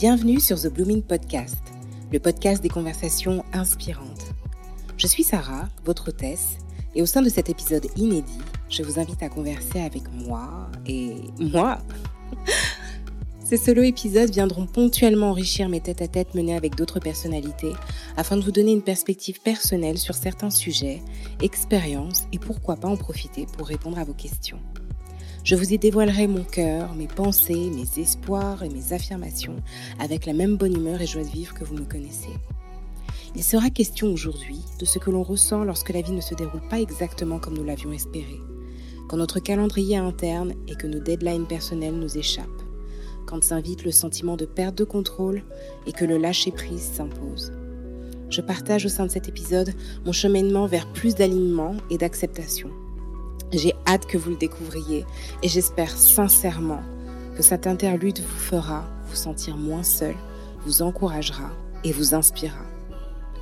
[0.00, 1.58] Bienvenue sur The Blooming Podcast,
[2.12, 4.32] le podcast des conversations inspirantes.
[4.96, 6.58] Je suis Sarah, votre hôtesse,
[6.94, 8.38] et au sein de cet épisode inédit,
[8.70, 11.78] je vous invite à converser avec moi et moi.
[13.44, 17.72] Ces solo épisodes viendront ponctuellement enrichir mes tête-à-tête menés avec d'autres personnalités
[18.16, 21.02] afin de vous donner une perspective personnelle sur certains sujets,
[21.42, 24.60] expériences et pourquoi pas en profiter pour répondre à vos questions.
[25.44, 29.56] Je vous y dévoilerai mon cœur, mes pensées, mes espoirs et mes affirmations
[29.98, 32.34] avec la même bonne humeur et joie de vivre que vous me connaissez.
[33.34, 36.66] Il sera question aujourd'hui de ce que l'on ressent lorsque la vie ne se déroule
[36.68, 38.40] pas exactement comme nous l'avions espéré,
[39.08, 42.46] quand notre calendrier interne et que nos deadlines personnelles nous échappent
[43.28, 45.42] quand s'invite le sentiment de perte de contrôle
[45.86, 47.52] et que le lâcher-prise s'impose.
[48.30, 49.74] Je partage au sein de cet épisode
[50.06, 52.70] mon cheminement vers plus d'alignement et d'acceptation.
[53.52, 55.06] J'ai hâte que vous le découvriez
[55.42, 56.82] et j'espère sincèrement
[57.34, 60.14] que cette interlude vous fera vous sentir moins seul,
[60.66, 61.50] vous encouragera
[61.82, 62.66] et vous inspirera.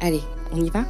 [0.00, 0.20] Allez,
[0.52, 0.84] on y va?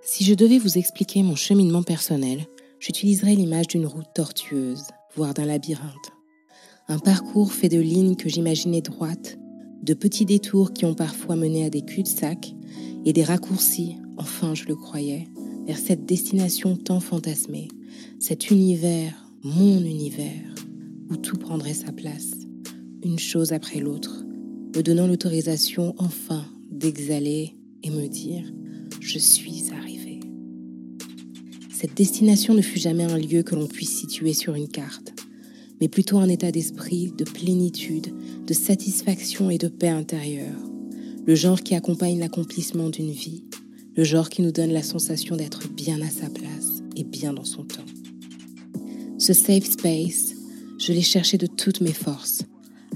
[0.00, 2.46] Si je devais vous expliquer mon cheminement personnel,
[2.78, 4.84] j'utiliserais l'image d'une route tortueuse,
[5.16, 6.13] voire d'un labyrinthe.
[6.86, 9.38] Un parcours fait de lignes que j'imaginais droites,
[9.82, 12.54] de petits détours qui ont parfois mené à des cul-de-sac
[13.06, 15.26] et des raccourcis, enfin je le croyais,
[15.66, 17.68] vers cette destination tant fantasmée,
[18.18, 20.54] cet univers, mon univers,
[21.08, 22.32] où tout prendrait sa place,
[23.02, 24.22] une chose après l'autre,
[24.76, 28.42] me donnant l'autorisation enfin d'exhaler et me dire⁇
[29.00, 30.20] Je suis arrivé⁇
[31.70, 35.12] cette destination ne fut jamais un lieu que l'on puisse situer sur une carte,
[35.84, 38.14] mais plutôt un état d'esprit de plénitude,
[38.46, 40.56] de satisfaction et de paix intérieure,
[41.26, 43.44] le genre qui accompagne l'accomplissement d'une vie,
[43.94, 47.44] le genre qui nous donne la sensation d'être bien à sa place et bien dans
[47.44, 47.84] son temps.
[49.18, 50.32] Ce safe space,
[50.78, 52.44] je l'ai cherché de toutes mes forces.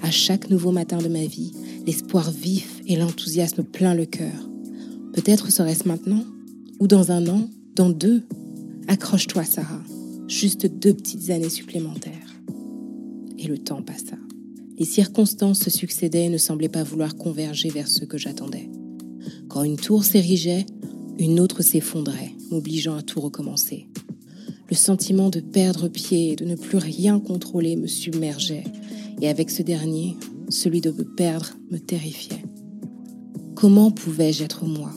[0.00, 1.52] À chaque nouveau matin de ma vie,
[1.84, 4.48] l'espoir vif et l'enthousiasme plein le cœur.
[5.12, 6.24] Peut-être serait-ce maintenant,
[6.80, 8.22] ou dans un an, dans deux,
[8.86, 9.82] Accroche-toi, Sarah.
[10.26, 12.27] Juste deux petites années supplémentaires.
[13.38, 14.16] Et le temps passa.
[14.78, 18.68] Les circonstances se succédaient et ne semblaient pas vouloir converger vers ce que j'attendais.
[19.48, 20.66] Quand une tour s'érigeait,
[21.18, 23.88] une autre s'effondrait, m'obligeant à tout recommencer.
[24.70, 28.64] Le sentiment de perdre pied et de ne plus rien contrôler me submergeait,
[29.20, 30.16] et avec ce dernier,
[30.48, 32.44] celui de me perdre me terrifiait.
[33.54, 34.92] Comment pouvais-je être moi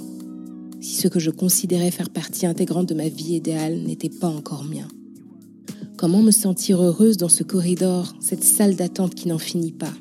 [0.80, 4.64] si ce que je considérais faire partie intégrante de ma vie idéale n'était pas encore
[4.64, 4.88] mien?
[6.02, 9.94] Comment me sentir heureuse dans ce corridor, cette salle d'attente qui n'en finit pas?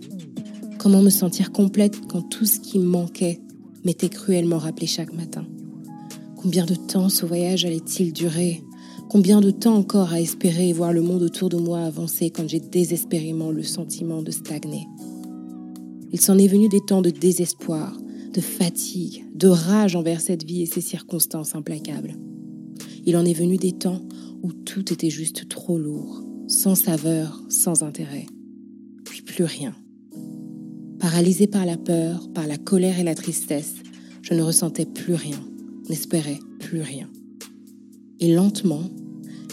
[0.78, 3.38] Comment me sentir complète quand tout ce qui me manquait
[3.84, 5.44] m'était cruellement rappelé chaque matin?
[6.36, 8.62] Combien de temps ce voyage allait-il durer?
[9.10, 12.60] Combien de temps encore à espérer voir le monde autour de moi avancer quand j'ai
[12.60, 14.88] désespérément le sentiment de stagner?
[16.12, 17.94] Il s'en est venu des temps de désespoir,
[18.32, 22.16] de fatigue, de rage envers cette vie et ses circonstances implacables.
[23.04, 24.00] Il en est venu des temps
[24.42, 28.26] où tout était juste trop lourd, sans saveur, sans intérêt.
[29.04, 29.74] Puis plus rien.
[30.98, 33.74] Paralysé par la peur, par la colère et la tristesse,
[34.22, 35.40] je ne ressentais plus rien,
[35.88, 37.08] n'espérais plus rien.
[38.18, 38.90] Et lentement,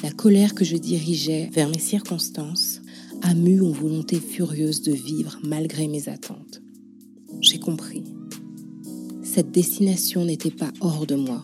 [0.04, 2.82] la colère que je dirigeais vers mes circonstances
[3.22, 6.62] a mu en volonté furieuse de vivre malgré mes attentes.
[7.42, 8.04] J'ai compris
[9.38, 11.44] cette destination n'était pas hors de moi.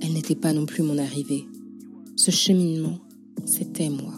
[0.00, 1.44] Elle n'était pas non plus mon arrivée.
[2.24, 3.00] Ce cheminement,
[3.46, 4.14] c'était moi.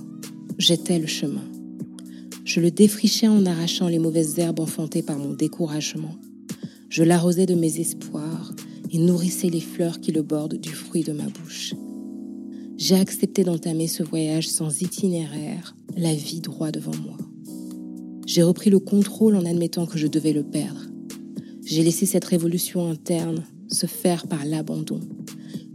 [0.59, 1.49] J'étais le chemin.
[2.45, 6.15] Je le défrichais en arrachant les mauvaises herbes enfantées par mon découragement.
[6.91, 8.53] Je l'arrosais de mes espoirs
[8.91, 11.73] et nourrissais les fleurs qui le bordent du fruit de ma bouche.
[12.77, 17.17] J'ai accepté d'entamer ce voyage sans itinéraire, la vie droit devant moi.
[18.27, 20.83] J'ai repris le contrôle en admettant que je devais le perdre.
[21.65, 25.01] J'ai laissé cette révolution interne se faire par l'abandon,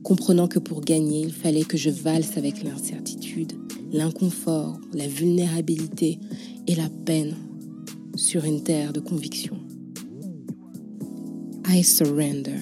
[0.03, 3.53] comprenant que pour gagner, il fallait que je valse avec l'incertitude,
[3.91, 6.19] l'inconfort, la vulnérabilité
[6.67, 7.35] et la peine
[8.15, 9.57] sur une terre de conviction.
[11.67, 12.59] I surrender.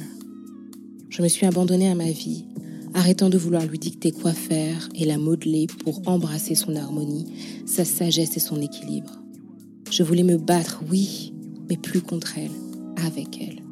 [1.09, 2.45] Je me suis abandonnée à ma vie,
[2.93, 7.25] arrêtant de vouloir lui dicter quoi faire et la modeler pour embrasser son harmonie,
[7.65, 9.21] sa sagesse et son équilibre.
[9.89, 11.33] Je voulais me battre, oui,
[11.69, 12.51] mais plus contre elle
[13.05, 13.63] avec elle.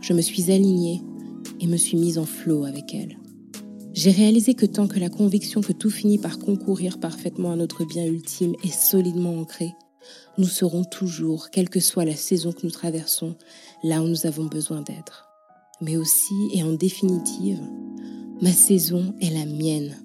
[0.00, 1.02] Je me suis alignée
[1.60, 3.18] et me suis mise en flot avec elle.
[3.92, 7.84] J'ai réalisé que tant que la conviction que tout finit par concourir parfaitement à notre
[7.84, 9.74] bien ultime est solidement ancrée,
[10.38, 13.36] nous serons toujours, quelle que soit la saison que nous traversons,
[13.82, 15.26] là où nous avons besoin d'être.
[15.82, 17.60] mais aussi et en définitive,
[18.42, 19.96] ma saison est la mienne,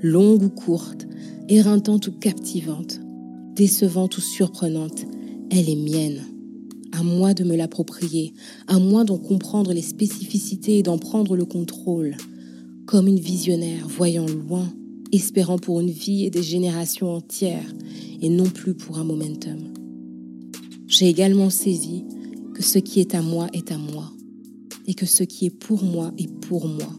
[0.00, 1.06] longue ou courte,
[1.48, 3.00] éreintante ou captivante,
[3.54, 5.04] décevante ou surprenante,
[5.50, 6.24] elle est mienne.
[7.00, 8.34] À moi de me l'approprier,
[8.66, 12.14] à moi d'en comprendre les spécificités et d'en prendre le contrôle,
[12.84, 14.70] comme une visionnaire voyant loin,
[15.10, 17.72] espérant pour une vie et des générations entières,
[18.20, 19.72] et non plus pour un momentum.
[20.88, 22.04] J'ai également saisi
[22.54, 24.12] que ce qui est à moi est à moi,
[24.86, 26.92] et que ce qui est pour moi est pour moi.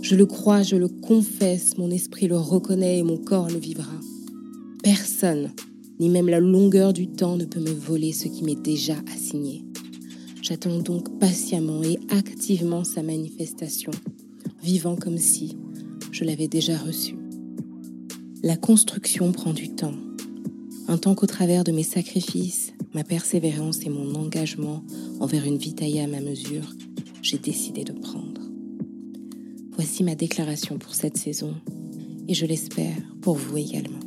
[0.00, 3.92] Je le crois, je le confesse, mon esprit le reconnaît et mon corps le vivra.
[4.82, 5.50] Personne,
[5.98, 9.64] ni même la longueur du temps ne peut me voler ce qui m'est déjà assigné.
[10.42, 13.92] J'attends donc patiemment et activement sa manifestation,
[14.62, 15.56] vivant comme si
[16.10, 17.14] je l'avais déjà reçu.
[18.42, 19.94] La construction prend du temps,
[20.88, 24.82] un temps qu'au travers de mes sacrifices, ma persévérance et mon engagement
[25.20, 26.74] envers une vie taillée à ma mesure,
[27.22, 28.42] j'ai décidé de prendre.
[29.74, 31.54] Voici ma déclaration pour cette saison
[32.28, 34.01] et je l'espère pour vous également.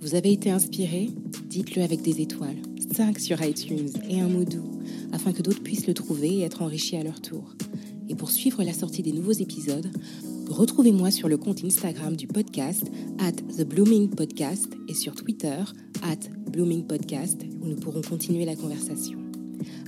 [0.00, 1.10] Vous avez été inspiré
[1.50, 2.56] Dites-le avec des étoiles,
[2.94, 4.70] 5 sur iTunes et un mot doux,
[5.12, 7.54] afin que d'autres puissent le trouver et être enrichis à leur tour.
[8.08, 9.90] Et pour suivre la sortie des nouveaux épisodes,
[10.48, 12.84] retrouvez-moi sur le compte Instagram du podcast,
[13.18, 15.58] at The Blooming Podcast, et sur Twitter,
[16.02, 19.18] at Blooming Podcast, où nous pourrons continuer la conversation.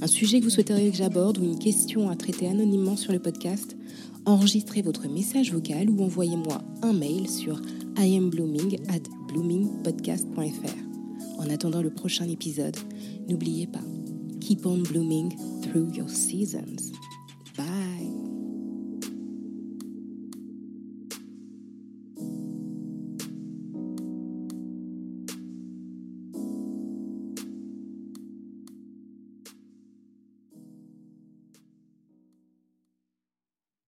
[0.03, 3.19] Un sujet que vous souhaiteriez que j'aborde ou une question à traiter anonymement sur le
[3.19, 3.79] podcast,
[4.27, 7.63] enregistrez votre message vocal ou envoyez-moi un mail sur
[7.97, 11.39] iamblooming at bloomingpodcast.fr.
[11.39, 12.77] En attendant le prochain épisode,
[13.29, 13.83] n'oubliez pas,
[14.41, 15.33] keep on blooming
[15.63, 16.93] through your seasons.